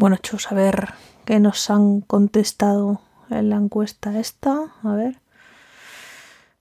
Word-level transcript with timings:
Bueno, 0.00 0.16
chus, 0.16 0.50
a 0.50 0.54
ver 0.54 0.94
qué 1.26 1.40
nos 1.40 1.68
han 1.68 2.00
contestado 2.00 3.02
en 3.28 3.50
la 3.50 3.56
encuesta 3.56 4.18
esta. 4.18 4.72
A 4.82 4.94
ver. 4.94 5.20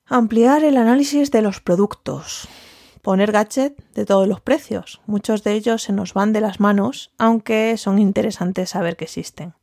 Ampliar 0.06 0.66
el 0.66 0.76
análisis 0.76 1.32
de 1.32 1.42
los 1.42 1.62
productos. 1.62 2.50
Poner 3.02 3.32
gadget 3.32 3.82
de 3.94 4.06
todos 4.06 4.28
los 4.28 4.42
precios. 4.42 5.00
Muchos 5.06 5.46
de 5.46 5.54
ellos 5.54 5.84
se 5.84 5.94
nos 5.94 6.14
van 6.14 6.34
de 6.34 6.42
las 6.42 6.60
manos, 6.60 7.14
aunque 7.18 7.78
son 7.78 7.98
interesantes 7.98 8.72
saber 8.72 8.98
que 8.98 9.06
existen. 9.06 9.54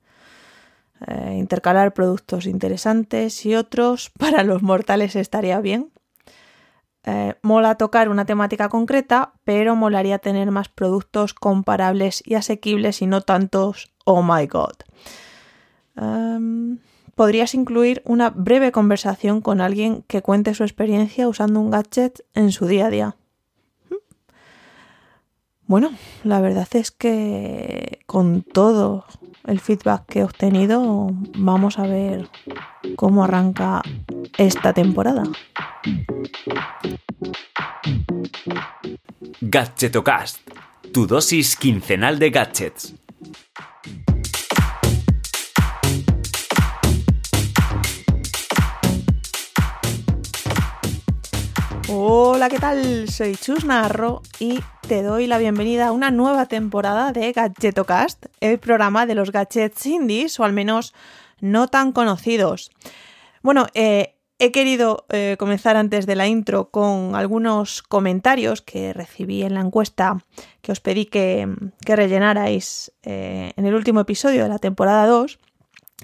Eh, 1.06 1.34
intercalar 1.36 1.93
productos 1.93 2.46
interesantes 2.46 3.45
y 3.45 3.56
otros 3.56 4.11
para 4.18 4.43
los 4.43 4.62
mortales 4.62 5.16
estaría 5.16 5.61
bien. 5.61 5.93
Eh, 7.07 7.34
mola 7.43 7.77
tocar 7.77 8.09
una 8.09 8.25
temática 8.25 8.68
concreta, 8.68 9.32
pero 9.45 9.77
molaría 9.77 10.18
tener 10.18 10.50
más 10.50 10.68
productos 10.68 11.34
comparables 11.34 12.20
y 12.27 12.34
asequibles 12.34 13.00
y 13.00 13.06
no 13.06 13.20
tantos 13.20 13.93
oh 14.05 14.23
my 14.23 14.46
god. 14.46 14.75
Em, 15.96 16.79
podrías 17.15 17.55
incluir 17.55 18.02
una 18.05 18.30
breve 18.30 18.73
conversación 18.73 19.41
con 19.41 19.60
alguien 19.60 20.02
que 20.09 20.20
cuente 20.20 20.55
su 20.55 20.65
experiencia 20.65 21.29
usando 21.29 21.60
un 21.60 21.70
gadget 21.70 22.24
en 22.34 22.51
su 22.51 22.66
día 22.66 22.87
a 22.87 22.91
día. 22.91 23.16
Bueno, 25.69 25.91
la 26.23 26.41
verdad 26.41 26.69
es 26.75 26.93
que 26.93 27.98
con 28.07 28.43
todo 28.43 29.05
el 29.48 29.59
feedback 29.59 30.07
que 30.07 30.20
he 30.20 30.23
obtenido, 30.23 31.09
vamos 31.37 31.80
a 31.80 31.88
ver 31.88 32.29
cómo 32.95 33.24
arranca 33.24 33.83
esta 34.38 34.73
temporada. 34.73 35.24
Gadgetocast, 39.41 40.38
tu 40.93 41.09
dosis 41.09 41.57
quincenal 41.57 42.21
de 42.21 42.30
gadgets. 42.30 42.95
Hola, 51.88 52.49
¿qué 52.49 52.59
tal? 52.60 53.09
Soy 53.09 53.35
Chus 53.35 53.65
Narro 53.65 54.23
y 54.38 54.60
te 54.88 55.02
doy 55.02 55.26
la 55.26 55.38
bienvenida 55.38 55.88
a 55.88 55.92
una 55.92 56.12
nueva 56.12 56.46
temporada 56.46 57.10
de 57.10 57.32
Gadgetocast, 57.32 58.26
el 58.40 58.60
programa 58.60 59.04
de 59.04 59.16
los 59.16 59.32
gadgets 59.32 59.84
indies, 59.84 60.38
o 60.38 60.45
al 60.45 60.52
menos 60.52 60.95
no 61.40 61.66
tan 61.66 61.90
conocidos. 61.90 62.70
Bueno, 63.43 63.66
eh, 63.74 64.15
he 64.38 64.53
querido 64.53 65.04
eh, 65.09 65.34
comenzar 65.41 65.76
antes 65.76 66.06
de 66.06 66.15
la 66.15 66.28
intro 66.28 66.70
con 66.70 67.16
algunos 67.16 67.82
comentarios 67.82 68.62
que 68.62 68.93
recibí 68.93 69.43
en 69.43 69.54
la 69.54 69.60
encuesta 69.60 70.19
que 70.62 70.70
os 70.70 70.78
pedí 70.78 71.06
que, 71.06 71.48
rellenarais 71.84 72.93
eh, 73.03 73.54
en 73.56 73.66
el 73.66 73.75
último 73.75 74.00
episodio 74.00 74.44
de 74.44 74.48
la 74.48 74.60
temporada 74.60 75.06
2. 75.06 75.38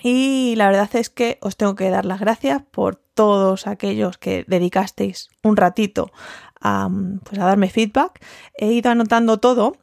Y 0.02 0.55
la 0.56 0.67
verdad 0.67 0.91
es 0.94 1.08
que 1.08 1.39
os 1.41 1.56
tengo 1.56 1.77
que 1.77 1.91
dar 1.91 2.05
las 2.05 2.19
gracias 2.19 2.62
por 2.62 2.96
todos 2.96 3.69
aquellos 3.69 4.19
que 4.19 4.44
dedicasteis 4.48 5.28
un 5.44 5.56
ratito 5.56 6.11
pues 6.62 7.38
a 7.38 7.44
darme 7.44 7.68
feedback. 7.68 8.24
He 8.55 8.72
ido 8.72 8.91
anotando 8.91 9.38
todo 9.38 9.77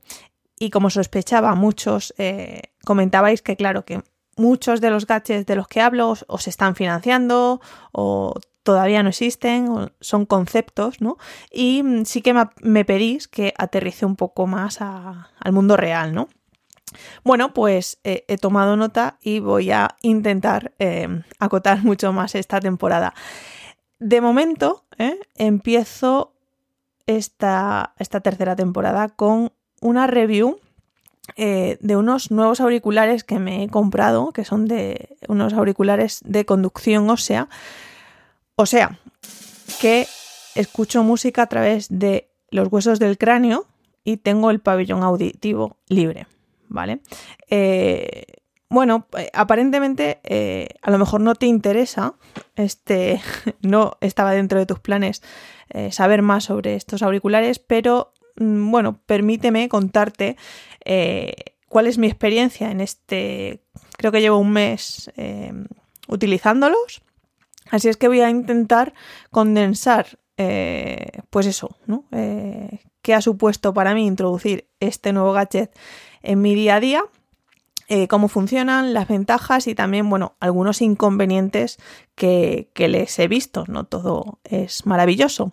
y 0.58 0.70
como 0.70 0.90
sospechaba, 0.90 1.56
muchos 1.56 2.14
eh, 2.18 2.62
comentabais 2.84 3.42
que 3.42 3.56
claro 3.56 3.86
que 3.86 4.02
muchos 4.36 4.82
de 4.82 4.90
los 4.90 5.06
gadgets 5.06 5.46
de 5.46 5.56
los 5.56 5.68
que 5.68 5.82
hablo 5.82 6.16
os, 6.28 6.48
están 6.48 6.76
financiando 6.76 7.62
o 7.92 8.34
todavía 8.64 9.04
no 9.04 9.10
existen, 9.10 9.70
o 9.70 9.92
son 10.00 10.26
conceptos, 10.26 11.02
¿no? 11.02 11.18
Y 11.52 11.82
mm, 11.84 12.06
sí 12.06 12.22
que 12.22 12.34
me, 12.62 12.86
pedís 12.86 13.28
que 13.28 13.54
aterrice 13.58 14.06
un 14.06 14.16
poco 14.16 14.48
más 14.48 14.80
al 14.82 15.52
mundo 15.52 15.78
real, 15.78 16.14
¿no? 16.14 16.28
Bueno, 17.24 17.54
pues 17.54 18.00
eh, 18.04 18.26
he 18.28 18.38
tomado 18.38 18.76
nota 18.76 19.18
y 19.22 19.40
voy 19.40 19.72
a 19.72 19.96
intentar 20.02 20.74
eh, 20.80 21.08
acotar 21.40 21.84
mucho 21.84 22.12
más 22.14 22.36
esta 22.36 22.60
temporada. 22.60 23.14
De 24.00 24.22
momento, 24.22 24.86
eh, 24.98 25.20
empiezo 25.36 26.34
esta, 27.18 27.94
esta, 28.00 28.22
tercera 28.22 28.56
temporada 28.56 29.10
con 29.10 29.52
una 29.82 30.08
review 30.08 30.60
de 31.38 31.96
unos 31.96 32.32
nuevos 32.32 32.60
auriculares 32.60 33.24
que 33.24 33.38
me 33.38 33.64
he 33.64 33.70
comprado, 33.70 34.32
que 34.32 34.44
son 34.44 34.66
de 34.66 35.16
unos 35.28 35.54
auriculares 35.54 36.22
de 36.26 36.44
conducción 36.44 37.08
ósea. 37.10 37.48
O 38.56 38.66
sea, 38.66 39.00
que 39.80 40.08
escucho 40.56 41.04
música 41.04 41.44
a 41.44 41.48
través 41.48 41.88
de 41.90 42.32
los 42.50 42.68
huesos 42.72 42.98
del 42.98 43.20
cráneo 43.20 43.68
y 44.04 44.18
tengo 44.18 44.50
el 44.50 44.60
pabellón 44.60 45.04
auditivo 45.04 45.78
libre. 45.88 46.26
¿vale? 46.70 47.02
Eh, 47.50 48.24
bueno, 48.70 49.08
eh, 49.18 49.30
aparentemente 49.34 50.20
eh, 50.24 50.70
a 50.84 50.92
lo 50.92 51.00
mejor 51.00 51.22
no 51.22 51.34
te 51.34 51.48
interesa, 51.48 52.14
este, 52.56 53.20
no 53.62 53.98
estaba 54.00 54.32
dentro 54.34 54.60
de 54.60 54.66
tus 54.66 54.80
planes 54.80 55.22
saber 55.92 56.24
más 56.24 56.46
sobre 56.46 56.74
estos 56.74 57.04
auriculares, 57.04 57.60
pero 57.60 58.14
mm, 58.38 58.72
bueno, 58.72 59.00
permíteme 59.06 59.70
contarte 59.70 60.36
cuál 61.68 61.86
es 61.86 62.00
mi 62.00 62.08
experiencia 62.08 62.72
en 62.72 62.82
este, 62.82 63.62
creo 63.96 64.12
que 64.12 64.22
llevo 64.22 64.40
un 64.40 64.52
mes 64.52 65.12
utilizándolos, 66.08 67.04
así 67.70 67.88
es 67.88 67.98
que 67.98 68.08
voy 68.08 68.22
a 68.22 68.32
intentar 68.32 68.96
condensar, 69.30 70.18
pues 71.30 71.46
eso, 71.46 71.78
¿no? 71.86 72.06
¿Qué 72.10 73.14
ha 73.14 73.22
supuesto 73.22 73.72
para 73.72 73.94
mí 73.94 74.08
introducir 74.08 74.72
este 74.80 75.14
nuevo 75.14 75.34
gadget 75.34 75.72
en 76.24 76.42
mi 76.42 76.56
día 76.56 76.78
a 76.78 76.80
día, 76.80 77.04
eh, 77.92 78.08
cómo 78.08 78.28
funcionan, 78.28 78.94
las 78.94 79.08
ventajas 79.08 79.66
y 79.66 79.74
también, 79.74 80.08
bueno, 80.12 80.36
algunos 80.40 80.80
inconvenientes 80.84 81.80
que, 82.14 82.70
les 82.76 83.18
he 83.18 83.28
visto. 83.28 83.66
No 83.68 83.86
todo 83.86 84.38
es 84.44 84.86
maravilloso. 84.86 85.52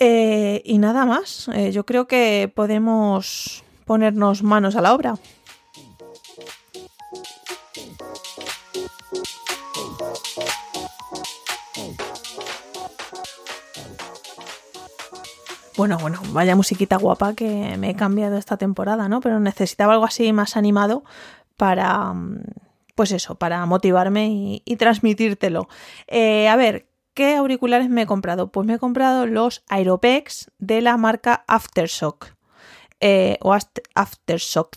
Eh, 0.00 0.60
y 0.64 0.78
nada 0.78 1.04
más, 1.04 1.48
eh, 1.54 1.70
yo 1.70 1.86
creo 1.86 2.08
que 2.08 2.50
podemos 2.52 3.62
ponernos 3.84 4.42
manos 4.42 4.74
a 4.74 4.80
la 4.80 4.92
obra. 4.92 5.18
Bueno, 15.80 15.96
bueno, 15.96 16.20
vaya 16.32 16.56
musiquita 16.56 16.98
guapa 16.98 17.32
que 17.32 17.78
me 17.78 17.88
he 17.88 17.96
cambiado 17.96 18.36
esta 18.36 18.58
temporada, 18.58 19.08
¿no? 19.08 19.20
Pero 19.20 19.40
necesitaba 19.40 19.94
algo 19.94 20.04
así 20.04 20.30
más 20.30 20.58
animado 20.58 21.04
para, 21.56 22.12
mm, 22.12 22.42
pues 22.94 23.12
eso, 23.12 23.36
para 23.36 23.64
motivarme 23.64 24.28
y, 24.62 24.76
transmitírtelo. 24.76 25.70
Eh, 26.06 26.48
a 26.50 26.56
ver, 26.56 26.90
¿qué 27.14 27.36
auriculares 27.36 27.88
me 27.88 28.02
he 28.02 28.06
comprado? 28.06 28.52
Pues 28.52 28.66
me 28.66 28.74
he 28.74 28.78
comprado 28.78 29.24
los 29.24 29.64
Aeropex 29.70 30.50
de 30.58 30.82
la 30.82 30.98
marca 30.98 31.44
Aftershock. 31.48 32.34
Eh, 33.00 33.38
o 33.40 33.56
Aftershock. 33.94 34.76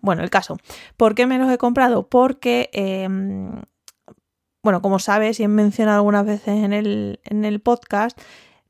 Bueno, 0.00 0.24
el 0.24 0.30
caso. 0.30 0.56
¿Por 0.96 1.14
qué 1.14 1.28
me 1.28 1.38
los 1.38 1.48
he 1.52 1.58
comprado? 1.58 2.08
Porque, 2.08 2.70
em, 2.72 3.62
bueno, 4.64 4.82
como 4.82 4.98
sabes 4.98 5.38
y 5.38 5.44
he 5.44 5.48
mencionado 5.48 5.98
algunas 5.98 6.26
veces 6.26 6.64
en 6.64 6.72
el, 6.72 7.20
en 7.22 7.44
el 7.44 7.60
podcast, 7.60 8.18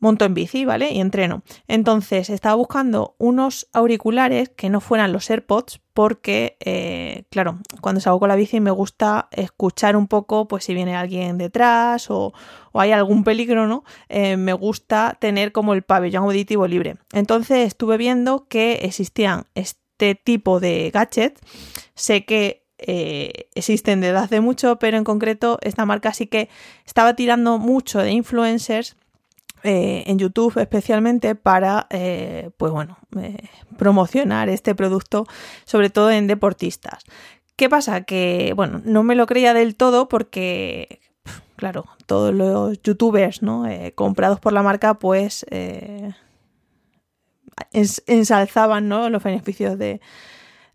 monto 0.01 0.25
en 0.25 0.35
bici, 0.35 0.65
¿vale? 0.65 0.93
Y 0.93 1.01
entreno. 1.01 1.43
Entonces 1.69 2.31
estaba 2.31 2.57
buscando 2.57 3.15
unos 3.19 3.69
auriculares 3.73 4.49
que 4.49 4.71
no 4.71 4.81
fueran 4.81 5.13
los 5.13 5.31
AirPods 5.31 5.81
porque, 5.95 6.57
eh, 6.61 7.25
claro, 7.31 7.61
cuando 7.81 8.01
salgo 8.01 8.21
con 8.21 8.31
la 8.31 8.37
bici 8.37 8.61
me 8.61 8.71
gusta 8.71 9.29
escuchar 9.31 9.97
un 9.97 10.09
poco, 10.09 10.49
pues 10.49 10.65
si 10.65 10.75
viene 10.75 10.97
alguien 10.97 11.37
detrás 11.39 12.11
o, 12.11 12.33
hay 12.73 12.93
algún 12.93 13.25
peligro, 13.25 13.67
¿no? 13.67 13.85
Eh, 14.09 14.37
me 14.37 14.55
gusta 14.55 15.19
tener 15.21 15.53
como 15.53 15.75
el 15.75 15.83
pabellón 15.83 16.25
auditivo 16.25 16.67
libre. 16.67 16.97
Entonces 17.13 17.67
estuve 17.67 17.97
viendo 17.99 18.47
que 18.49 18.81
existían 18.83 19.47
este 19.55 20.15
tipo 20.15 20.61
de 20.61 20.91
gadgets. 20.93 21.41
Sé 21.95 22.25
que 22.25 22.65
eh, 22.79 23.49
existen 23.55 24.01
desde 24.01 24.17
hace 24.17 24.41
mucho, 24.41 24.79
pero 24.79 24.97
en 24.97 25.05
concreto 25.05 25.59
esta 25.61 25.85
marca 25.85 26.15
sí 26.15 26.27
que 26.27 26.49
estaba 26.87 27.15
tirando 27.15 27.59
mucho 27.59 27.99
de 27.99 28.13
influencers 28.13 28.97
eh, 29.63 30.05
en 30.07 30.19
YouTube 30.19 30.57
especialmente 30.59 31.35
para, 31.35 31.87
eh, 31.91 32.51
pues 32.57 32.73
bueno, 32.73 32.99
eh, 33.19 33.49
promocionar 33.77 34.49
este 34.49 34.75
producto, 34.75 35.27
sobre 35.65 35.91
todo 35.91 36.11
en 36.11 36.27
deportistas. 36.27 37.05
¿Qué 37.57 37.69
pasa? 37.69 38.03
Que, 38.03 38.53
bueno, 38.57 38.81
no 38.85 39.03
me 39.03 39.15
lo 39.15 39.27
creía 39.27 39.53
del 39.53 39.77
todo 39.77 40.09
porque, 40.09 41.01
claro, 41.57 41.85
todos 42.07 42.35
los 42.35 42.81
youtubers, 42.83 43.43
¿no? 43.43 43.65
comprados 43.95 44.41
por 44.41 44.55
la 44.55 44.63
marca, 44.63 44.95
pues 44.95 45.45
ensalzaban, 47.73 48.89
¿no? 48.89 49.11
Los 49.11 49.23
beneficios 49.23 49.79
de, 49.79 50.01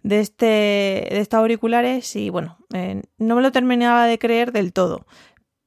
de, 0.04 0.20
este, 0.20 0.46
de 0.46 1.20
estos 1.20 1.40
auriculares 1.40 2.16
y, 2.16 2.30
bueno, 2.30 2.60
no 3.18 3.36
me 3.36 3.42
lo 3.42 3.52
terminaba 3.52 4.06
de 4.06 4.20
creer 4.20 4.52
del 4.52 4.72
todo. 4.72 5.08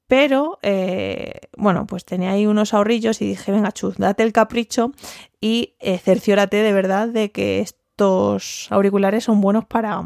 Pero, 0.08 0.58
eh, 0.62 1.34
bueno, 1.56 1.86
pues 1.86 2.06
tenía 2.06 2.32
ahí 2.32 2.46
unos 2.46 2.72
ahorrillos 2.72 3.20
y 3.20 3.26
dije, 3.26 3.52
venga, 3.52 3.72
chus, 3.72 3.98
date 3.98 4.22
el 4.22 4.32
capricho 4.32 4.92
y 5.38 5.74
eh, 5.80 5.98
cerciórate 5.98 6.56
de 6.56 6.72
verdad 6.72 7.08
de 7.08 7.30
que 7.30 7.60
estos 7.60 8.68
auriculares 8.70 9.24
son 9.24 9.42
buenos 9.42 9.66
para, 9.66 10.02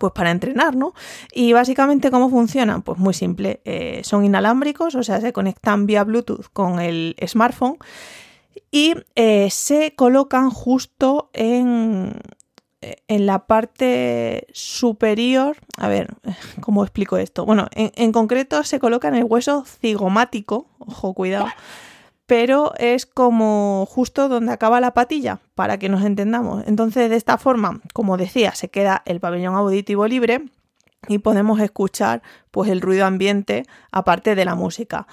pues 0.00 0.14
para 0.14 0.30
entrenar, 0.30 0.76
¿no? 0.76 0.94
Y 1.30 1.52
básicamente 1.52 2.10
cómo 2.10 2.30
funcionan, 2.30 2.80
pues 2.80 2.98
muy 2.98 3.12
simple, 3.12 3.60
eh, 3.66 4.00
son 4.02 4.24
inalámbricos, 4.24 4.94
o 4.94 5.02
sea, 5.02 5.20
se 5.20 5.34
conectan 5.34 5.84
vía 5.84 6.04
Bluetooth 6.04 6.46
con 6.50 6.80
el 6.80 7.14
smartphone 7.26 7.76
y 8.70 8.94
se 9.50 9.94
colocan 9.94 10.50
justo 10.50 11.30
en, 11.34 12.14
en 12.80 13.26
la 13.26 13.46
parte 13.46 14.46
superior, 14.52 15.56
a 15.76 15.88
ver, 15.88 16.14
¿cómo 16.60 16.84
explico 16.84 17.16
esto? 17.16 17.44
Bueno, 17.44 17.66
en, 17.72 18.12
concreto 18.12 18.62
se 18.62 18.78
coloca 18.78 19.08
en 19.08 19.14
el 19.14 19.24
hueso 19.24 19.64
cigomático, 19.64 20.66
ojo, 20.78 21.14
cuidado, 21.14 21.46
pero 22.26 22.74
es 22.78 23.06
como 23.06 23.86
justo 23.90 24.28
donde 24.28 24.52
acaba 24.52 24.80
la 24.80 24.94
patilla, 24.94 25.40
para 25.54 25.78
que 25.78 25.88
nos 25.88 26.04
entendamos. 26.04 26.62
Entonces, 26.66 27.10
de 27.10 27.16
esta 27.16 27.38
forma, 27.38 27.80
como 27.94 28.16
decía, 28.16 28.54
se 28.54 28.68
queda 28.68 29.02
el 29.06 29.18
pabellón 29.18 29.54
auditivo 29.56 30.06
libre 30.06 30.44
y 31.08 31.18
podemos 31.18 31.60
escuchar 31.60 32.22
pues 32.50 32.70
el 32.70 32.80
ruido 32.80 33.06
ambiente 33.06 33.64
aparte 33.90 34.34
de 34.34 34.44
la 34.44 34.54
música. 34.54 35.06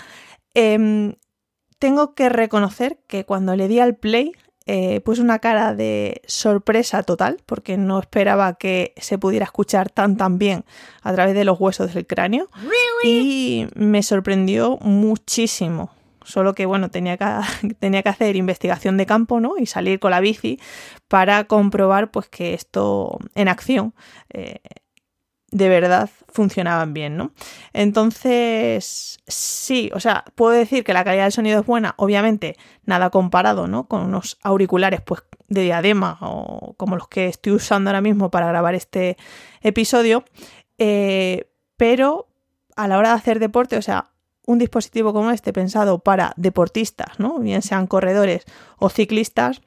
Em, 0.54 1.16
tengo 1.80 2.16
que 2.16 2.30
reconocer 2.30 3.00
que 3.08 3.26
cuando 3.26 3.56
le 3.56 3.68
di 3.68 3.80
al 3.80 3.96
play 3.96 4.34
eh, 4.68 5.02
puse 5.02 5.22
una 5.22 5.40
cara 5.40 5.76
de 5.76 6.22
sorpresa 6.26 7.04
total 7.04 7.38
porque 7.46 7.78
no 7.78 8.00
esperaba 8.00 8.56
que 8.56 8.94
se 8.98 9.18
pudiera 9.18 9.46
escuchar 9.46 9.92
tan 9.92 10.18
tan 10.18 10.40
bien 10.40 10.66
a 11.04 11.14
través 11.14 11.36
de 11.36 11.46
los 11.46 11.60
huesos 11.60 11.94
del 11.94 12.08
cráneo. 12.08 12.50
Y 13.04 13.68
me 13.76 14.02
sorprendió 14.02 14.78
muchísimo. 14.82 15.92
Solo 16.24 16.56
que, 16.56 16.66
bueno, 16.66 16.90
tenía 16.90 17.18
que, 17.18 17.26
tenía 17.80 18.02
que 18.02 18.10
hacer 18.10 18.36
investigación 18.36 18.98
de 18.98 19.06
campo, 19.06 19.40
¿no? 19.40 19.58
Y 19.60 19.68
salir 19.68 20.00
con 20.00 20.12
la 20.12 20.20
bici 20.20 20.60
para 21.08 21.44
comprobar, 21.44 22.10
pues, 22.10 22.28
que 22.28 22.56
esto 22.56 23.20
en 23.36 23.48
acción 23.48 23.94
eh, 24.34 24.60
de 25.52 25.70
verdad 25.70 26.10
funcionaban 26.28 26.94
bien, 26.94 27.18
¿no? 27.18 27.32
Entonces, 27.72 29.20
sí, 29.26 29.90
o 29.94 30.00
sea, 30.00 30.26
puedo 30.36 30.52
decir 30.52 30.84
que 30.84 30.94
la 30.94 31.04
calidad 31.04 31.24
del 31.24 31.32
sonido 31.32 31.62
es 31.62 31.66
buena, 31.66 31.94
obviamente, 31.98 32.58
nada 32.84 33.10
comparado, 33.10 33.68
¿no? 33.68 33.88
Con 33.88 34.02
unos 34.02 34.38
auriculares, 34.44 35.02
pues, 35.02 35.24
de 35.48 35.64
diadema 35.64 36.18
o 36.22 36.74
como 36.78 36.96
los 36.96 37.08
que 37.08 37.28
estoy 37.28 37.54
usando 37.54 37.90
ahora 37.90 38.02
mismo 38.02 38.32
para 38.32 38.48
grabar 38.48 38.76
este 38.76 39.18
episodio, 39.62 40.26
eh, 40.78 41.50
pero 41.78 42.28
a 42.76 42.88
la 42.88 42.98
hora 42.98 43.10
de 43.10 43.16
hacer 43.16 43.40
deporte, 43.40 43.78
o 43.78 43.82
sea, 43.82 44.12
un 44.46 44.60
dispositivo 44.60 45.14
como 45.14 45.32
este 45.32 45.54
pensado 45.54 46.00
para 46.00 46.34
deportistas, 46.36 47.20
¿no? 47.20 47.40
bien 47.40 47.62
sean 47.62 47.88
corredores 47.88 48.46
o 48.78 48.90
ciclistas, 48.90 49.62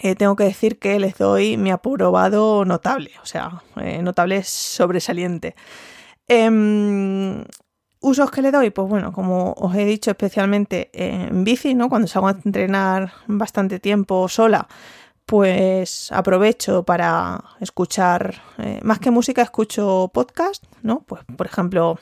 eh, 0.00 0.14
tengo 0.14 0.36
que 0.36 0.44
decir 0.44 0.78
que 0.78 0.98
les 0.98 1.16
doy 1.16 1.56
mi 1.56 1.70
aprobado 1.70 2.64
notable, 2.64 3.12
o 3.22 3.26
sea, 3.26 3.62
eh, 3.80 4.02
notable 4.02 4.42
sobresaliente. 4.44 5.54
Em, 6.28 7.44
usos 8.00 8.30
que 8.30 8.42
le 8.42 8.50
doy, 8.50 8.70
pues 8.70 8.88
bueno, 8.88 9.12
como 9.12 9.54
os 9.54 9.74
he 9.74 9.84
dicho, 9.84 10.10
especialmente 10.10 10.90
en 10.92 11.42
bici, 11.44 11.74
¿no? 11.74 11.88
Cuando 11.88 12.06
salgo 12.06 12.28
a 12.28 12.32
entrenar 12.32 13.12
bastante 13.26 13.80
tiempo 13.80 14.28
sola, 14.28 14.68
pues 15.24 16.12
aprovecho 16.12 16.84
para 16.84 17.42
escuchar, 17.60 18.42
eh, 18.58 18.80
más 18.82 18.98
que 18.98 19.10
música, 19.10 19.42
escucho 19.42 20.10
podcast, 20.12 20.64
¿no? 20.82 21.00
Pues, 21.00 21.22
por 21.36 21.46
ejemplo, 21.46 21.98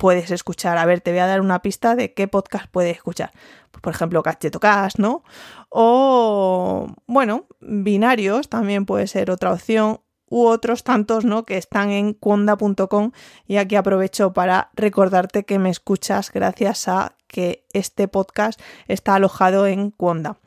puedes 0.00 0.30
escuchar. 0.30 0.78
A 0.78 0.86
ver, 0.86 1.02
te 1.02 1.10
voy 1.10 1.20
a 1.20 1.26
dar 1.26 1.42
una 1.42 1.60
pista 1.60 1.94
de 1.94 2.14
qué 2.14 2.26
podcast 2.26 2.66
puedes 2.70 2.96
escuchar. 2.96 3.32
Pues, 3.70 3.82
por 3.82 3.92
ejemplo, 3.92 4.22
Cachetocast, 4.22 4.98
¿no? 4.98 5.22
O, 5.68 6.86
bueno, 7.06 7.46
binarios 7.60 8.48
también 8.48 8.86
puede 8.86 9.06
ser 9.06 9.30
otra 9.30 9.52
opción 9.52 10.00
u 10.30 10.46
otros 10.46 10.84
tantos, 10.84 11.26
¿no? 11.26 11.44
Que 11.44 11.58
están 11.58 11.90
en 11.90 12.14
cuonda.com 12.14 13.12
y 13.46 13.58
aquí 13.58 13.76
aprovecho 13.76 14.32
para 14.32 14.70
recordarte 14.72 15.44
que 15.44 15.58
me 15.58 15.68
escuchas 15.68 16.32
gracias 16.32 16.88
a 16.88 17.14
que 17.26 17.66
este 17.74 18.08
podcast 18.08 18.58
está 18.88 19.16
alojado 19.16 19.66
en 19.66 19.90
Cuonda. 19.90 20.38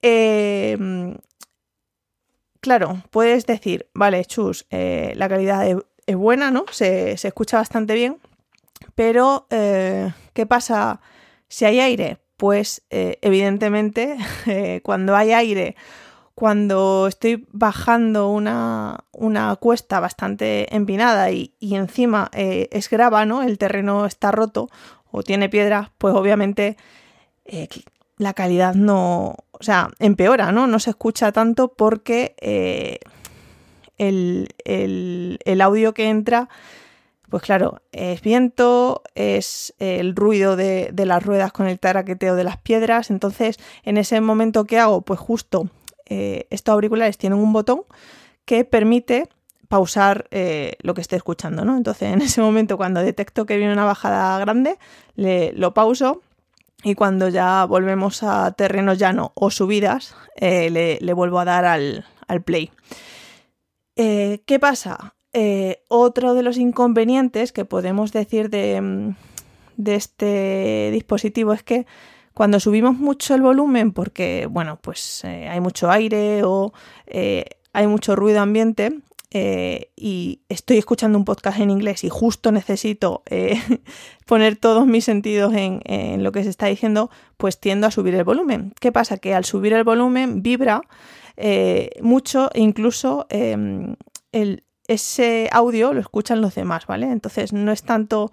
Em, 0.00 1.18
claro, 2.60 3.02
puedes 3.10 3.44
decir, 3.44 3.90
vale, 3.92 4.24
chus, 4.24 4.66
eh, 4.70 5.12
la 5.16 5.28
calidad 5.28 5.66
es, 5.68 6.16
buena, 6.16 6.50
¿no? 6.50 6.64
Se, 6.70 7.16
se 7.18 7.28
escucha 7.28 7.58
bastante 7.58 7.94
bien, 7.94 8.18
pero, 8.94 9.46
eh, 9.50 10.12
¿qué 10.32 10.46
pasa 10.46 11.00
si 11.48 11.64
hay 11.64 11.80
aire? 11.80 12.18
Pues 12.36 12.82
eh, 12.90 13.18
evidentemente 13.22 14.16
eh, 14.46 14.80
cuando 14.82 15.16
hay 15.16 15.32
aire, 15.32 15.76
cuando 16.34 17.06
estoy 17.06 17.46
bajando 17.52 18.28
una, 18.28 19.04
cuesta 19.60 20.00
bastante 20.00 20.74
empinada 20.74 21.30
y, 21.30 21.54
encima 21.60 22.28
es 22.32 22.90
grava, 22.90 23.24
¿no? 23.24 23.42
El 23.42 23.56
terreno 23.56 24.04
está 24.04 24.32
roto 24.32 24.68
o 25.12 25.22
tiene 25.22 25.48
piedra, 25.48 25.92
pues 25.96 26.12
obviamente 26.12 26.76
la 28.16 28.34
calidad 28.34 28.74
no, 28.74 29.36
o 29.52 29.62
sea, 29.62 29.90
empeora, 30.00 30.50
¿no? 30.50 30.66
No 30.66 30.80
se 30.80 30.90
escucha 30.90 31.30
tanto 31.30 31.68
porque 31.74 32.34
el, 33.96 34.48
el 34.64 35.60
audio 35.60 35.94
que 35.94 36.08
entra 36.08 36.48
pues 37.34 37.42
claro, 37.42 37.82
es 37.90 38.20
viento, 38.20 39.02
es 39.16 39.74
el 39.80 40.14
ruido 40.14 40.54
de, 40.54 40.92
las 40.94 41.20
ruedas 41.20 41.50
con 41.50 41.66
el 41.66 41.80
taraqueteo 41.80 42.36
de 42.36 42.44
las 42.44 42.58
piedras. 42.58 43.10
Entonces, 43.10 43.58
en 43.82 43.96
ese 43.96 44.20
momento 44.20 44.66
que 44.66 44.78
hago, 44.78 45.00
pues 45.00 45.18
justo 45.18 45.68
eh, 46.06 46.46
estos 46.50 46.74
auriculares 46.74 47.18
tienen 47.18 47.40
un 47.40 47.52
botón 47.52 47.80
que 48.44 48.64
permite 48.64 49.28
pausar 49.66 50.28
eh, 50.30 50.74
lo 50.78 50.94
que 50.94 51.00
esté 51.00 51.16
escuchando, 51.16 51.64
¿no? 51.64 51.76
Entonces, 51.76 52.12
en 52.12 52.22
ese 52.22 52.40
momento, 52.40 52.76
cuando 52.76 53.00
detecto 53.00 53.46
que 53.46 53.56
viene 53.56 53.72
una 53.72 53.84
bajada 53.84 54.38
grande, 54.38 54.78
le, 55.16 55.52
lo 55.54 55.74
pauso 55.74 56.22
y 56.84 56.94
cuando 56.94 57.28
ya 57.28 57.64
volvemos 57.64 58.22
a 58.22 58.52
terreno 58.52 58.94
llano 58.94 59.32
o 59.34 59.50
subidas, 59.50 60.14
eh, 60.36 60.70
le, 60.70 61.12
vuelvo 61.14 61.40
a 61.40 61.44
dar 61.44 61.64
al, 61.64 62.06
al 62.28 62.42
play. 62.42 62.70
¿Qué 63.96 64.58
pasa? 64.60 65.16
Eh, 65.36 65.82
otro 65.88 66.34
de 66.34 66.44
los 66.44 66.58
inconvenientes 66.58 67.50
que 67.50 67.64
podemos 67.64 68.12
decir 68.12 68.50
de, 68.50 68.80
mm, 68.80 69.16
este 69.84 70.90
dispositivo 70.92 71.52
es 71.52 71.64
que 71.64 71.86
cuando 72.34 72.60
subimos 72.60 72.96
mucho 72.96 73.34
el 73.34 73.42
volumen, 73.42 73.90
porque 73.90 74.46
bueno, 74.48 74.78
pues 74.80 75.24
eh, 75.24 75.48
hay 75.48 75.58
mucho 75.58 75.90
aire 75.90 76.44
o 76.44 76.72
eh, 77.08 77.46
hay 77.72 77.88
mucho 77.88 78.14
ruido 78.14 78.40
ambiente, 78.40 79.00
y 79.96 80.42
estoy 80.48 80.78
escuchando 80.78 81.18
un 81.18 81.24
podcast 81.24 81.58
en 81.58 81.68
inglés 81.68 82.04
y 82.04 82.08
justo 82.08 82.52
necesito 82.52 83.24
poner 84.26 84.54
todos 84.54 84.86
mis 84.86 85.04
sentidos 85.04 85.52
en, 85.56 86.22
lo 86.22 86.30
que 86.30 86.44
se 86.44 86.50
está 86.50 86.66
diciendo, 86.66 87.10
pues 87.36 87.58
tiendo 87.58 87.88
a 87.88 87.90
subir 87.90 88.14
el 88.14 88.22
volumen. 88.22 88.72
¿Qué 88.78 88.92
pasa? 88.92 89.16
Que 89.16 89.34
al 89.34 89.44
subir 89.44 89.72
el 89.72 89.82
volumen 89.82 90.40
vibra 90.40 90.82
mucho 92.00 92.48
e 92.54 92.60
incluso 92.60 93.26
em, 93.28 93.96
el, 94.30 94.62
ese 94.88 95.48
audio 95.52 95.92
lo 95.92 96.00
escuchan 96.00 96.40
los 96.40 96.54
demás, 96.54 96.86
¿vale? 96.86 97.10
Entonces 97.10 97.52
no 97.52 97.72
es 97.72 97.82
tanto, 97.82 98.30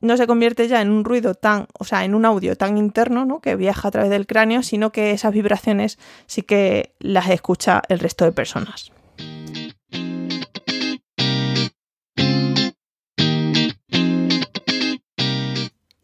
no 0.00 0.16
se 0.16 0.26
convierte 0.26 0.68
ya 0.68 0.80
en 0.80 0.90
un 0.90 1.04
ruido 1.04 1.34
tan, 1.34 1.66
o 1.78 1.84
sea, 1.84 2.04
en 2.04 2.14
un 2.14 2.24
audio 2.24 2.56
tan 2.56 2.78
interno, 2.78 3.24
¿no? 3.24 3.40
Que 3.40 3.56
viaja 3.56 3.88
a 3.88 3.90
través 3.90 4.10
del 4.10 4.26
cráneo, 4.26 4.62
sino 4.62 4.92
que 4.92 5.10
esas 5.10 5.32
vibraciones 5.32 5.98
sí 6.26 6.42
que 6.42 6.94
las 6.98 7.28
escucha 7.30 7.82
el 7.88 7.98
resto 7.98 8.24
de 8.24 8.32
personas. 8.32 8.92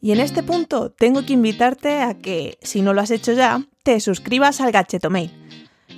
Y 0.02 0.12
en 0.12 0.20
este 0.20 0.42
punto 0.42 0.90
tengo 0.90 1.26
que 1.26 1.34
invitarte 1.34 2.00
a 2.00 2.14
que, 2.14 2.58
si 2.62 2.80
no 2.80 2.94
lo 2.94 3.02
has 3.02 3.10
hecho 3.10 3.32
ya, 3.32 3.62
te 3.82 4.00
suscribas 4.00 4.60
al 4.60 4.72
Gacheto 4.72 5.10
Mail 5.10 5.30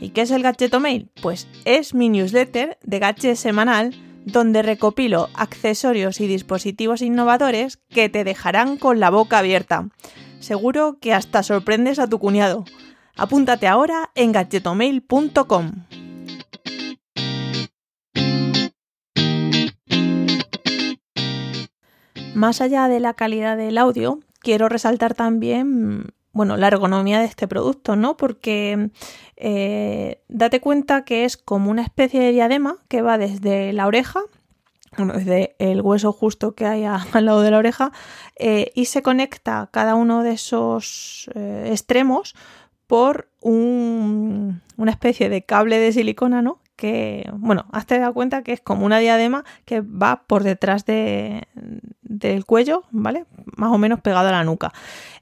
¿Y 0.02 0.08
qué 0.08 0.22
es 0.22 0.32
el 0.32 0.42
Gadgeto 0.42 0.80
Mail? 0.80 1.10
Pues 1.22 1.46
es 1.64 1.94
mi 1.94 2.08
newsletter 2.08 2.76
de 2.82 2.98
gadget 2.98 3.36
semanal 3.36 3.94
donde 4.24 4.62
recopilo 4.62 5.28
accesorios 5.34 6.20
y 6.20 6.26
dispositivos 6.26 7.02
innovadores 7.02 7.78
que 7.88 8.08
te 8.08 8.24
dejarán 8.24 8.78
con 8.78 8.98
la 8.98 9.10
boca 9.10 9.38
abierta. 9.38 9.90
Seguro 10.40 10.98
que 11.00 11.14
hasta 11.14 11.44
sorprendes 11.44 12.00
a 12.00 12.08
tu 12.08 12.18
cuñado. 12.18 12.64
Apúntate 13.16 13.68
ahora 13.68 14.10
en 14.16 14.32
gadgetomail.com. 14.32 15.70
Más 22.34 22.60
allá 22.60 22.88
de 22.88 22.98
la 22.98 23.14
calidad 23.14 23.56
del 23.56 23.78
audio, 23.78 24.18
quiero 24.40 24.68
resaltar 24.68 25.14
también 25.14 26.12
bueno, 26.32 26.56
la 26.56 26.68
ergonomía 26.68 27.20
de 27.20 27.26
este 27.26 27.46
producto, 27.46 27.96
¿no? 27.96 28.16
Porque 28.16 28.90
eh, 29.36 30.22
date 30.28 30.60
cuenta 30.60 31.04
que 31.04 31.24
es 31.24 31.36
como 31.36 31.70
una 31.70 31.82
especie 31.82 32.20
de 32.20 32.32
diadema 32.32 32.76
que 32.88 33.02
va 33.02 33.18
desde 33.18 33.72
la 33.72 33.86
oreja, 33.86 34.20
bueno, 34.96 35.14
desde 35.14 35.54
el 35.58 35.80
hueso 35.82 36.12
justo 36.12 36.54
que 36.54 36.66
hay 36.66 36.84
al 37.12 37.24
lado 37.24 37.42
de 37.42 37.50
la 37.50 37.58
oreja, 37.58 37.92
eh, 38.36 38.72
y 38.74 38.86
se 38.86 39.02
conecta 39.02 39.68
cada 39.72 39.94
uno 39.94 40.22
de 40.22 40.32
esos 40.32 41.30
eh, 41.34 41.68
extremos 41.70 42.34
por 42.86 43.28
una 43.40 44.60
especie 44.90 45.28
de 45.28 45.44
cable 45.44 45.78
de 45.78 45.92
silicona, 45.92 46.42
¿no? 46.42 46.60
Que, 46.82 47.30
bueno, 47.34 47.66
hazte 47.70 48.00
dado 48.00 48.12
cuenta 48.12 48.42
que 48.42 48.52
es 48.52 48.60
como 48.60 48.84
una 48.84 48.98
diadema 48.98 49.44
que 49.64 49.82
va 49.82 50.24
por 50.26 50.42
detrás 50.42 50.84
de, 50.84 51.46
del 52.02 52.44
cuello, 52.44 52.82
¿vale? 52.90 53.24
Más 53.56 53.70
o 53.70 53.78
menos 53.78 54.00
pegado 54.00 54.30
a 54.30 54.32
la 54.32 54.42
nuca. 54.42 54.72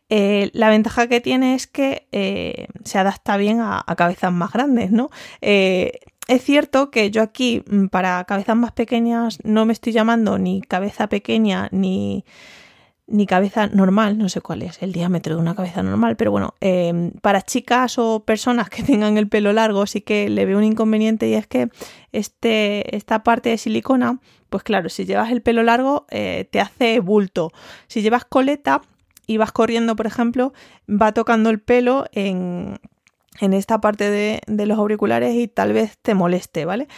Eh, 0.08 0.48
la 0.54 0.70
ventaja 0.70 1.06
que 1.06 1.20
tiene 1.20 1.54
es 1.54 1.66
que 1.66 2.08
eh, 2.12 2.68
se 2.82 2.98
adapta 2.98 3.36
bien 3.36 3.60
a, 3.60 3.84
cabezas 3.94 4.32
más 4.32 4.52
grandes, 4.52 4.90
¿no? 4.90 5.10
Eh, 5.42 5.98
es 6.28 6.42
cierto 6.42 6.90
que 6.90 7.10
yo 7.10 7.20
aquí, 7.20 7.62
mm, 7.68 7.88
para 7.88 8.24
cabezas 8.24 8.56
más 8.56 8.72
pequeñas, 8.72 9.38
no 9.44 9.66
me 9.66 9.74
estoy 9.74 9.92
llamando 9.92 10.38
ni 10.38 10.62
cabeza 10.62 11.08
pequeña 11.10 11.68
ni, 11.72 12.24
ni 13.10 13.26
cabeza 13.26 13.66
normal, 13.66 14.16
no 14.16 14.28
sé 14.28 14.40
cuál 14.40 14.62
es 14.62 14.82
el 14.82 14.92
diámetro 14.92 15.34
de 15.34 15.40
una 15.40 15.54
cabeza 15.54 15.82
normal, 15.82 16.16
pero 16.16 16.30
bueno, 16.30 16.54
em, 16.60 17.10
para 17.20 17.42
chicas 17.42 17.98
o 17.98 18.20
personas 18.24 18.70
que 18.70 18.82
tengan 18.82 19.18
el 19.18 19.28
pelo 19.28 19.52
largo 19.52 19.86
sí 19.86 20.00
que 20.00 20.28
le 20.28 20.46
veo 20.46 20.58
un 20.58 20.64
inconveniente 20.64 21.28
y 21.28 21.34
es 21.34 21.46
que 21.46 21.68
este, 22.12 22.96
esta 22.96 23.22
parte 23.22 23.50
de 23.50 23.58
silicona, 23.58 24.18
pues 24.48 24.62
claro, 24.62 24.88
si 24.88 25.04
llevas 25.04 25.30
el 25.30 25.42
pelo 25.42 25.62
largo 25.62 26.06
te 26.08 26.60
hace 26.60 26.98
bulto. 26.98 27.52
Si 27.86 28.02
llevas 28.02 28.24
coleta, 28.24 28.82
y 29.30 29.36
vas 29.36 29.52
corriendo, 29.52 29.94
por 29.94 30.08
ejemplo, 30.08 30.52
va 30.88 31.12
tocando 31.12 31.50
el 31.50 31.60
pelo 31.60 32.06
en, 32.10 32.80
esta 33.40 33.80
parte 33.80 34.10
de, 34.10 34.66
los 34.66 34.76
auriculares 34.76 35.36
y 35.36 35.46
tal 35.46 35.72
vez 35.72 35.98
te 35.98 36.14
moleste, 36.14 36.64
¿vale? 36.64 36.88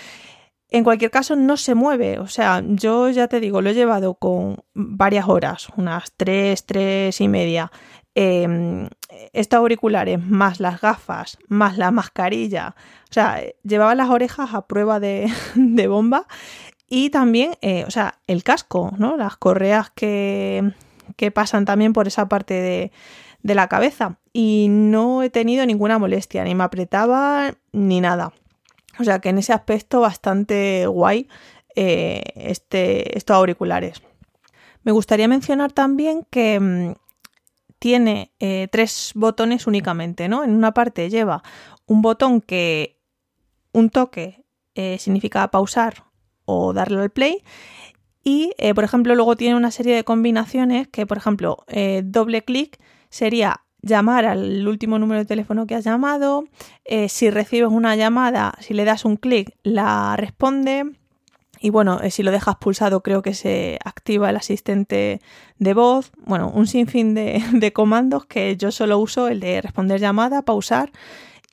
En 0.74 0.84
cualquier 0.84 1.10
caso, 1.10 1.36
no 1.36 1.58
se 1.58 1.74
mueve. 1.74 2.18
O 2.18 2.28
sea, 2.28 2.62
yo 2.66 3.10
ya 3.10 3.28
te 3.28 3.40
digo, 3.40 3.60
lo 3.60 3.68
he 3.68 3.74
llevado 3.74 4.14
con 4.14 4.64
varias 4.72 5.28
horas, 5.28 5.68
unas 5.76 6.12
tres, 6.16 6.64
tres 6.64 7.20
y 7.20 7.28
media. 7.28 7.70
Em, 8.14 8.88
estos 9.34 9.58
auriculares, 9.58 10.18
más 10.24 10.60
las 10.60 10.80
gafas, 10.80 11.36
más 11.48 11.76
la 11.76 11.90
mascarilla. 11.90 12.74
O 13.10 13.12
sea, 13.12 13.42
llevaba 13.62 13.94
las 13.94 14.08
orejas 14.08 14.54
a 14.54 14.66
prueba 14.66 14.98
de, 14.98 15.30
bomba. 15.88 16.26
Y 16.88 17.10
también, 17.10 17.52
eh, 17.60 17.84
o 17.86 17.90
sea, 17.90 18.18
el 18.26 18.42
casco, 18.42 18.94
¿no? 18.96 19.18
Las 19.18 19.36
correas 19.36 19.90
que, 19.90 20.72
que 21.16 21.30
pasan 21.30 21.66
también 21.66 21.92
por 21.92 22.06
esa 22.06 22.28
parte 22.28 22.54
de, 22.54 22.92
la 23.42 23.68
cabeza 23.68 24.16
y 24.32 24.68
no 24.70 25.22
he 25.22 25.28
tenido 25.28 25.66
ninguna 25.66 25.98
molestia, 25.98 26.44
ni 26.44 26.54
me 26.54 26.64
apretaba 26.64 27.56
ni 27.72 28.00
nada. 28.00 28.32
O 29.02 29.04
sea 29.04 29.18
que 29.18 29.30
en 29.30 29.38
ese 29.38 29.52
aspecto 29.52 30.00
bastante 30.00 30.86
guay 30.86 31.28
eh, 31.74 32.22
este, 32.36 33.18
estos 33.18 33.34
auriculares. 33.36 34.00
Me 34.84 34.92
gustaría 34.92 35.26
mencionar 35.26 35.72
también 35.72 36.24
que 36.30 36.60
mm, 36.60 36.92
tiene 37.80 38.32
eh, 38.38 38.68
tres 38.70 39.10
botones 39.16 39.66
únicamente, 39.66 40.28
¿no? 40.28 40.44
En 40.44 40.52
una 40.52 40.72
parte 40.72 41.10
lleva 41.10 41.42
un 41.86 42.00
botón 42.00 42.40
que 42.40 43.00
un 43.72 43.90
toque 43.90 44.44
eh, 44.76 44.98
significa 45.00 45.50
pausar 45.50 46.04
o 46.44 46.72
darle 46.72 47.02
al 47.02 47.10
play 47.10 47.42
y, 48.22 48.52
por 48.76 48.84
ejemplo, 48.84 49.16
luego 49.16 49.34
tiene 49.34 49.56
una 49.56 49.72
serie 49.72 49.96
de 49.96 50.04
combinaciones 50.04 50.86
que, 50.86 51.06
por 51.06 51.16
ejemplo, 51.16 51.64
doble 52.04 52.44
clic 52.44 52.78
sería 53.10 53.64
llamar 53.82 54.24
al 54.24 54.66
último 54.66 54.98
número 54.98 55.20
de 55.20 55.26
teléfono 55.26 55.66
que 55.66 55.74
has 55.74 55.84
llamado. 55.84 56.44
Eh, 56.84 57.08
si 57.08 57.30
recibes 57.30 57.70
una 57.70 57.96
llamada, 57.96 58.54
si 58.60 58.74
le 58.74 58.84
das 58.84 59.04
un 59.04 59.16
clic, 59.16 59.54
la 59.62 60.16
responde. 60.16 60.92
Y 61.60 61.70
bueno, 61.70 62.00
si 62.10 62.22
lo 62.22 62.32
dejas 62.32 62.56
pulsado, 62.56 63.02
creo 63.02 63.22
que 63.22 63.34
se 63.34 63.78
activa 63.84 64.30
el 64.30 64.36
asistente 64.36 65.20
de 65.58 65.74
voz. 65.74 66.10
Bueno, 66.24 66.50
un 66.52 66.66
sinfín 66.66 67.14
de, 67.14 67.42
de 67.52 67.72
comandos 67.72 68.26
que 68.26 68.56
yo 68.56 68.72
solo 68.72 68.98
uso, 68.98 69.28
el 69.28 69.40
de 69.40 69.60
responder 69.60 70.00
llamada, 70.00 70.42
pausar 70.42 70.90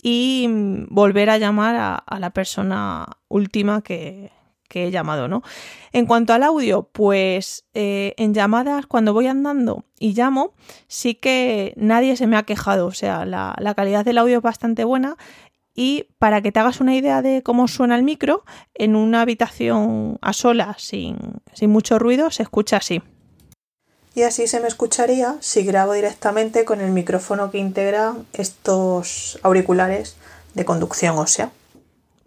y 0.01 0.47
mm, 0.47 0.87
volver 0.89 1.29
a 1.29 1.37
llamar 1.37 2.01
a 2.05 2.19
la 2.19 2.29
persona 2.31 3.05
última 3.27 3.81
que, 3.81 4.31
que 4.69 4.87
he 4.87 4.91
llamado, 4.91 5.27
¿no? 5.27 5.43
En 5.91 6.05
cuanto 6.05 6.31
al 6.31 6.43
audio, 6.43 6.83
pues 6.83 7.65
eh, 7.73 8.13
en 8.15 8.33
llamadas, 8.33 8.85
cuando 8.85 9.11
voy 9.11 9.27
andando 9.27 9.83
y 9.99 10.13
llamo, 10.13 10.53
sí 10.87 11.15
que 11.15 11.73
nadie 11.75 12.15
se 12.15 12.27
me 12.27 12.37
ha 12.37 12.43
quejado, 12.43 12.87
o 12.87 12.93
sea, 12.93 13.25
la, 13.25 13.73
calidad 13.75 14.05
del 14.05 14.19
audio 14.19 14.37
es 14.37 14.43
bastante 14.43 14.85
buena. 14.85 15.17
Y 15.75 16.07
para 16.17 16.41
que 16.41 16.51
te 16.51 16.59
hagas 16.59 16.81
una 16.81 16.95
idea 16.95 17.21
de 17.21 17.41
cómo 17.41 17.67
suena 17.67 17.95
el 17.95 18.03
micro, 18.03 18.43
en 18.73 18.95
una 18.95 19.21
habitación 19.21 20.17
a 20.21 20.33
solas, 20.33 20.81
sin, 20.81 21.17
sin 21.53 21.69
mucho 21.69 21.99
ruido, 21.99 22.31
se 22.31 22.43
escucha 22.43 22.77
así. 22.77 23.01
Y 24.13 24.23
así 24.23 24.47
se 24.47 24.59
me 24.59 24.67
escucharía 24.67 25.37
si 25.39 25.63
grabo 25.63 25.93
directamente 25.93 26.65
con 26.65 26.81
el 26.81 26.91
micrófono 26.91 27.51
que 27.51 27.59
integra 27.59 28.15
estos 28.33 29.39
auriculares 29.43 30.15
de 30.53 30.65
conducción 30.65 31.17
ósea. 31.17 31.51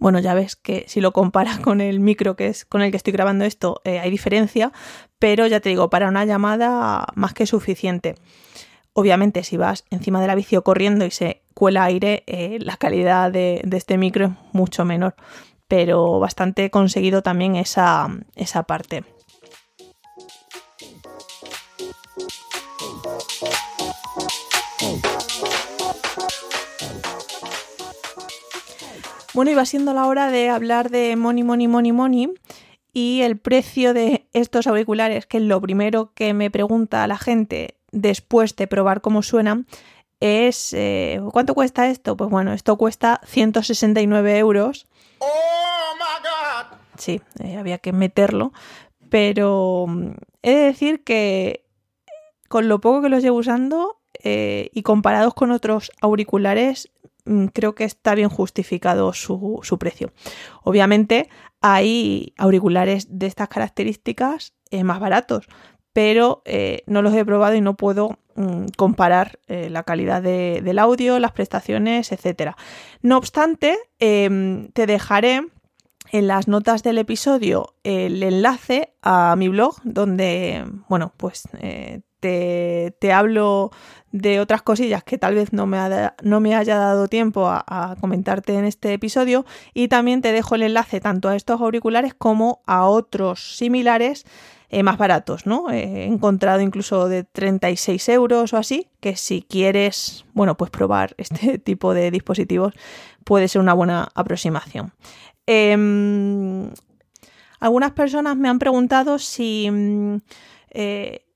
Bueno, 0.03 0.19
ya 0.19 0.35
ves 0.35 0.57
que 0.57 0.85
si 0.89 1.01
lo 1.01 1.13
comparas 1.13 1.61
con 1.61 1.81
el 1.81 2.01
micro 2.01 2.35
que 2.35 2.49
es 2.49 2.65
con 2.65 2.83
el 2.83 2.91
que 2.91 2.97
estoy 2.97 3.13
grabando 3.13 3.45
esto, 3.45 3.81
eh, 3.85 4.01
hay 4.01 4.11
diferencia, 4.11 4.73
pero 5.21 5.47
ya 5.47 5.61
te 5.61 5.69
digo, 5.69 5.91
para 5.91 6.09
una 6.09 6.25
llamada 6.25 7.07
más 7.15 7.35
que 7.35 7.47
suficiente. 7.47 8.17
Obviamente, 8.95 9.45
si 9.45 9.57
vas 9.57 9.85
encima 9.91 10.21
de 10.21 10.27
la 10.27 10.35
bici 10.35 10.57
o 10.57 10.65
corriendo 10.65 11.07
y 11.07 11.13
se 11.13 11.43
cuela 11.55 11.85
aire, 11.85 12.25
eh, 12.27 12.59
la 12.61 12.77
calidad 12.79 13.31
de, 13.31 13.61
de, 13.63 13.77
este 13.77 13.97
micro 13.97 14.25
es 14.25 14.33
mucho 14.51 14.85
menor, 14.85 15.15
pero 15.69 16.19
bastante 16.19 16.69
conseguido 16.73 17.23
también 17.23 17.55
esa, 17.55 18.09
esa 18.35 18.65
parte. 18.65 19.05
Bueno, 29.35 29.57
va 29.57 29.65
siendo 29.65 29.95
la 29.95 30.07
hora 30.07 30.31
de 30.31 30.51
hablar 30.51 30.91
de 30.91 31.17
money, 31.17 31.43
money, 31.43 31.67
money, 31.67 31.93
money 31.93 32.35
y 32.93 33.23
el 33.23 33.39
precio 33.39 33.95
de 33.95 34.29
estos 34.35 34.67
auriculares, 34.67 35.25
que 35.25 35.39
es 35.39 35.43
lo 35.43 35.59
primero 35.61 36.13
que 36.15 36.35
me 36.35 36.51
pregunta 36.51 37.07
la 37.07 37.17
gente 37.17 37.79
después 37.93 38.55
de 38.57 38.67
probar 38.67 39.01
cómo 39.01 39.23
suenan, 39.23 39.67
es 40.21 40.75
eh, 40.75 41.21
¿cuánto 41.33 41.55
cuesta 41.55 41.89
esto? 41.89 42.17
Pues 42.17 42.29
bueno, 42.29 42.53
esto 42.53 42.77
cuesta 42.77 43.23
169 43.25 44.39
euros. 44.39 44.87
¡Oh, 45.19 45.95
my 45.97 46.23
God! 46.23 46.79
Sí, 46.99 47.23
eh, 47.43 47.57
había 47.57 47.79
que 47.79 47.93
meterlo, 47.93 48.53
pero 49.09 49.87
mm, 49.89 50.11
he 50.43 50.55
de 50.55 50.65
decir 50.65 51.05
que 51.05 51.65
con 52.49 52.69
lo 52.69 52.83
poco 52.83 53.01
que 53.01 53.09
los 53.09 53.23
llevo 53.23 53.39
usando 53.39 53.99
eh, 54.23 54.69
y 54.75 54.83
comparados 54.83 55.33
con 55.33 55.51
otros 55.53 55.91
auriculares, 56.03 56.91
creo 57.53 57.75
que 57.75 57.85
está 57.85 58.15
bien 58.15 58.29
justificado 58.29 59.13
su, 59.13 59.77
precio. 59.79 60.13
Obviamente 60.63 61.29
hay 61.61 62.35
auriculares 62.37 63.07
de 63.19 63.27
estas 63.27 63.49
características 63.49 64.55
eh, 64.71 64.85
más 64.85 65.01
baratos, 65.01 65.47
pero 65.93 66.43
eh, 66.45 66.83
no 66.87 67.03
los 67.03 67.15
he 67.15 67.25
probado 67.25 67.55
y 67.55 67.61
no 67.61 67.77
puedo 67.77 68.19
mm, 68.35 68.67
comparar 68.77 69.39
eh, 69.47 69.71
la 69.71 69.83
calidad 69.83 70.23
del 70.23 70.79
audio, 70.79 71.19
las 71.19 71.33
prestaciones, 71.33 72.13
etc. 72.13 72.53
No 73.03 73.19
obstante, 73.19 73.79
em, 73.99 74.69
te 74.73 74.87
dejaré 74.87 75.47
en 76.13 76.29
las 76.29 76.47
notas 76.47 76.83
del 76.83 76.99
episodio 76.99 77.75
el 77.83 78.23
enlace 78.23 78.93
a 79.03 79.35
mi 79.37 79.49
blog 79.49 79.77
donde, 79.83 80.65
bueno, 80.89 81.13
pues 81.17 81.49
te, 82.21 83.13
hablo 83.13 83.71
de 84.13 84.39
otras 84.39 84.63
cosillas 84.63 85.03
que 85.03 85.19
tal 85.19 85.35
vez 85.35 85.53
no 85.53 85.67
me, 85.67 85.79
no 86.23 86.41
me 86.41 86.55
haya 86.55 86.77
dado 86.77 87.09
tiempo 87.09 87.49
a, 87.49 87.97
comentarte 88.01 88.55
en 88.55 88.65
este 88.65 88.93
episodio 88.93 89.45
y 89.75 89.89
también 89.89 90.21
te 90.23 90.33
dejo 90.33 90.55
el 90.55 90.63
enlace 90.63 91.01
tanto 91.01 91.29
a 91.29 91.35
estos 91.35 91.61
auriculares 91.61 92.15
como 92.15 92.61
a 92.67 92.85
otros 92.85 93.57
similares 93.57 94.25
eh, 94.69 94.83
más 94.83 94.97
baratos, 94.97 95.47
¿no? 95.47 95.71
He 95.71 96.05
encontrado 96.05 96.61
incluso 96.61 97.09
de 97.09 97.25
36 97.25 98.09
euros 98.09 98.55
o 98.55 98.57
así, 98.57 98.89
que 99.01 99.17
si 99.17 99.43
quieres, 99.43 100.25
bueno, 100.33 100.57
pues 100.57 100.71
probar 100.71 101.15
este 101.19 101.59
tipo 101.59 101.93
de 101.93 102.11
dispositivos 102.11 102.73
puede 103.25 103.49
ser 103.49 103.61
una 103.61 103.75
buena 103.75 104.09
aproximación. 104.15 104.93
Em, 105.47 106.71
algunas 107.61 107.93
personas 107.93 108.37
me 108.37 108.49
han 108.49 108.59
preguntado 108.59 109.19
si 109.19 109.69
mm, 109.71 110.17
eh, 110.71 111.27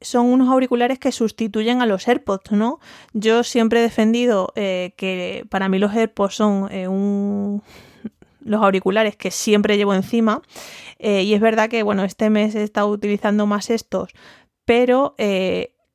son 0.00 0.26
unos 0.26 0.48
auriculares 0.48 0.98
que 0.98 1.12
sustituyen 1.12 1.82
a 1.82 1.86
los 1.86 2.08
AirPods, 2.08 2.52
¿no? 2.52 2.80
Yo 3.12 3.44
siempre 3.44 3.80
he 3.80 3.82
defendido 3.82 4.52
eh, 4.56 4.94
que 4.96 5.46
para 5.50 5.68
mí 5.68 5.78
los 5.78 5.94
AirPods 5.94 6.34
son 6.34 6.72
eh, 6.72 6.88
un 6.88 7.62
los 8.42 8.62
auriculares 8.62 9.16
que 9.16 9.30
siempre 9.30 9.76
llevo 9.76 9.92
encima 9.92 10.40
y 10.98 11.34
es 11.34 11.40
verdad 11.42 11.68
que 11.68 11.82
bueno 11.82 12.04
este 12.04 12.30
mes 12.30 12.54
he 12.54 12.62
estado 12.62 12.88
utilizando 12.88 13.44
más 13.44 13.68
estos 13.68 14.12
pero 14.64 15.14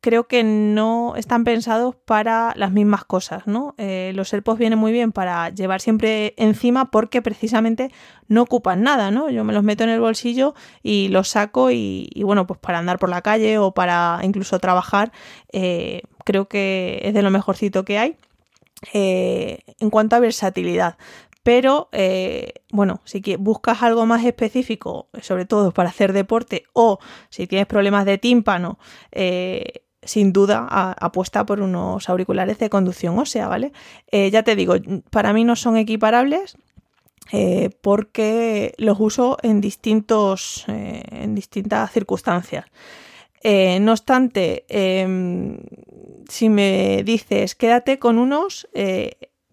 creo 0.05 0.27
que 0.27 0.43
no 0.43 1.15
están 1.15 1.43
pensados 1.43 1.95
para 1.95 2.53
las 2.55 2.71
mismas 2.71 3.05
cosas, 3.05 3.47
¿no? 3.47 3.73
Eh, 3.79 4.11
los 4.13 4.31
AirPods 4.31 4.59
vienen 4.59 4.77
muy 4.77 4.91
bien 4.91 5.11
para 5.11 5.49
llevar 5.49 5.81
siempre 5.81 6.35
encima 6.37 6.91
porque 6.91 7.23
precisamente 7.23 7.91
no 8.27 8.43
ocupan 8.43 8.83
nada, 8.83 9.09
¿no? 9.09 9.31
Yo 9.31 9.43
me 9.43 9.51
los 9.51 9.63
meto 9.63 9.83
en 9.83 9.89
el 9.89 9.99
bolsillo 9.99 10.53
y 10.83 11.07
los 11.07 11.29
saco 11.29 11.71
y, 11.71 12.07
bueno, 12.21 12.45
pues 12.45 12.59
para 12.59 12.77
andar 12.77 12.99
por 12.99 13.09
la 13.09 13.23
calle 13.23 13.57
o 13.57 13.71
para 13.71 14.19
incluso 14.21 14.59
trabajar, 14.59 15.11
eh, 15.51 16.03
creo 16.23 16.47
que 16.47 16.99
es 17.01 17.15
de 17.15 17.23
lo 17.23 17.31
mejorcito 17.31 17.83
que 17.83 17.97
hay. 17.97 18.15
Eh, 18.93 19.61
en 19.79 19.89
cuanto 19.89 20.15
a 20.15 20.19
versatilidad, 20.19 20.97
Pero 21.41 21.89
bueno, 22.71 23.01
si 23.05 23.21
buscas 23.37 23.81
algo 23.81 24.05
más 24.05 24.23
específico, 24.23 25.07
sobre 25.21 25.45
todo 25.45 25.71
para 25.71 25.89
hacer 25.89 26.13
deporte, 26.13 26.65
o 26.73 26.99
si 27.29 27.47
tienes 27.47 27.67
problemas 27.67 28.05
de 28.05 28.17
tímpano, 28.17 28.77
eh, 29.11 29.84
sin 30.05 30.31
duda 30.31 30.67
apuesta 30.99 31.45
por 31.45 31.59
unos 31.59 32.09
auriculares 32.09 32.57
de 32.59 32.69
conducción 32.69 33.19
ósea, 33.19 33.47
¿vale? 33.47 33.73
Eh, 34.11 34.31
ya 34.31 34.43
te 34.43 34.55
digo, 34.55 34.75
para 35.09 35.33
mí 35.33 35.43
no 35.43 35.55
son 35.55 35.77
equiparables. 35.77 36.57
porque 37.81 38.75
los 38.77 38.97
uso 38.99 39.37
en 39.41 39.59
distintos 39.59 40.63
en 40.67 41.33
distintas 41.33 41.91
circunstancias. 41.91 42.65
no 43.81 43.91
obstante, 43.91 44.63
em, 44.69 45.57
si 46.29 46.49
me 46.49 47.01
dices 47.03 47.55
quédate 47.55 47.97
con 47.97 48.19
unos 48.19 48.67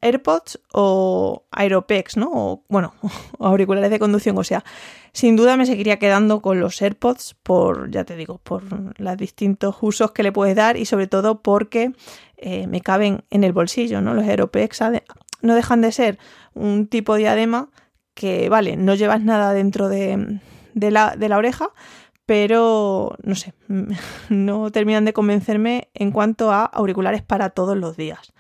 AirPods 0.02 0.60
o 0.72 1.44
Aeropex, 1.50 2.16
¿no? 2.16 2.30
O, 2.32 2.64
bueno, 2.68 2.94
auriculares 3.38 3.90
de 3.90 3.98
conducción. 3.98 4.36
O 4.36 4.44
sea, 4.44 4.64
sin 5.12 5.36
duda 5.36 5.56
me 5.56 5.64
seguiría 5.64 5.98
quedando 5.98 6.42
con 6.42 6.60
los 6.60 6.82
AirPods 6.82 7.36
por, 7.42 7.90
ya 7.90 8.04
te 8.04 8.16
digo, 8.16 8.38
por 8.38 8.64
los 9.00 9.16
distintos 9.16 9.76
usos 9.80 10.12
que 10.12 10.22
le 10.22 10.32
puedes 10.32 10.56
dar 10.56 10.76
y 10.76 10.84
sobre 10.84 11.06
todo 11.06 11.40
porque 11.40 11.92
eh, 12.36 12.66
me 12.66 12.80
caben 12.80 13.24
en 13.30 13.44
el 13.44 13.52
bolsillo, 13.52 14.02
¿no? 14.02 14.14
Los 14.14 14.24
Aeropex 14.24 14.80
no 15.40 15.54
dejan 15.54 15.80
de 15.80 15.92
ser 15.92 16.18
un 16.54 16.86
tipo 16.88 17.14
de 17.14 17.20
diadema 17.20 17.70
que, 18.14 18.48
vale, 18.48 18.76
no 18.76 18.94
llevas 18.94 19.22
nada 19.22 19.52
dentro 19.52 19.88
de, 19.88 20.40
la, 20.74 21.16
de 21.16 21.28
la 21.28 21.38
oreja, 21.38 21.70
pero 22.26 23.16
no 23.22 23.34
sé, 23.34 23.54
no 24.28 24.70
terminan 24.70 25.04
de 25.04 25.12
convencerme 25.12 25.88
en 25.94 26.10
cuanto 26.10 26.50
a 26.50 26.64
auriculares 26.64 27.22
para 27.22 27.50
todos 27.50 27.76
los 27.76 27.96
días. 27.96 28.32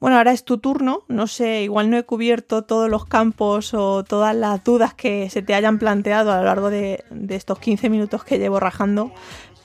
Bueno, 0.00 0.18
ahora 0.18 0.32
es 0.32 0.44
tu 0.44 0.58
turno. 0.58 1.02
No 1.08 1.26
sé, 1.26 1.62
igual 1.62 1.90
no 1.90 1.96
he 1.96 2.02
cubierto 2.04 2.62
todos 2.62 2.90
los 2.90 3.06
campos 3.06 3.74
o 3.74 4.04
todas 4.04 4.34
las 4.34 4.62
dudas 4.64 4.94
que 4.94 5.30
se 5.30 5.42
te 5.42 5.54
hayan 5.54 5.78
planteado 5.78 6.32
a 6.32 6.38
lo 6.38 6.44
largo 6.44 6.70
de, 6.70 7.04
estos 7.28 7.58
15 7.58 7.88
minutos 7.88 8.24
que 8.24 8.38
llevo 8.38 8.60
rajando. 8.60 9.12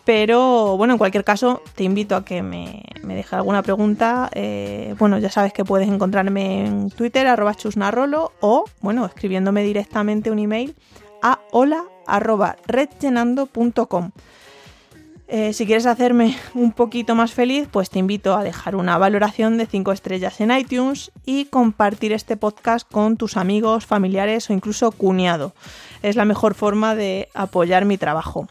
Pero 0.05 0.75
bueno, 0.77 0.93
en 0.93 0.97
cualquier 0.97 1.23
caso, 1.23 1.61
te 1.75 1.83
invito 1.83 2.15
a 2.15 2.25
que 2.25 2.41
me, 2.41 2.83
dejes 3.03 3.33
alguna 3.33 3.61
pregunta. 3.61 4.29
Eh, 4.33 4.95
bueno, 4.97 5.19
ya 5.19 5.29
sabes 5.29 5.53
que 5.53 5.65
puedes 5.65 5.87
encontrarme 5.87 6.65
en 6.65 6.89
Twitter, 6.89 7.27
arroba 7.27 7.53
chusnarrolo, 7.53 8.31
o 8.39 8.65
bueno, 8.81 9.05
escribiéndome 9.05 9.61
directamente 9.63 10.31
un 10.31 10.39
email 10.39 10.75
a 11.21 11.39
hola 11.51 11.83
arroba 12.07 12.55
redllenando.com. 12.65 14.11
Eh, 15.31 15.53
si 15.53 15.67
quieres 15.67 15.85
hacerme 15.85 16.35
un 16.55 16.71
poquito 16.71 17.13
más 17.13 17.33
feliz, 17.33 17.67
pues 17.71 17.91
te 17.91 17.99
invito 17.99 18.35
a 18.35 18.43
dejar 18.43 18.75
una 18.75 18.97
valoración 18.97 19.59
de 19.59 19.67
5 19.67 19.91
estrellas 19.91 20.41
en 20.41 20.51
iTunes 20.51 21.11
y 21.23 21.45
compartir 21.45 22.13
este 22.13 22.35
podcast 22.35 22.91
con 22.91 23.15
tus 23.15 23.37
amigos, 23.37 23.85
familiares 23.85 24.49
o 24.49 24.53
incluso 24.53 24.91
cuñado. 24.91 25.53
Es 26.01 26.15
la 26.15 26.25
mejor 26.25 26.55
forma 26.55 26.95
de 26.95 27.29
apoyar 27.35 27.85
mi 27.85 27.99
trabajo. 27.99 28.47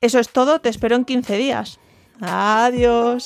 Eso 0.00 0.20
es 0.20 0.28
todo, 0.28 0.60
te 0.60 0.68
espero 0.68 0.94
en 0.94 1.04
15 1.04 1.36
días. 1.36 1.80
Adiós. 2.20 3.24